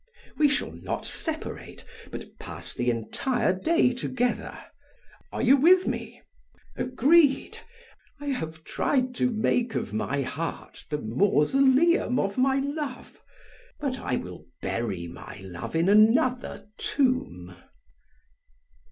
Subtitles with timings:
[0.35, 4.57] We shall not separate, but pass the entire day together.
[5.31, 6.23] Are you with me?
[6.75, 7.59] Agreed!
[8.19, 13.21] I have tried to make of my heart the mausoleum of my love,
[13.79, 17.55] but I will bury my love in another tomb."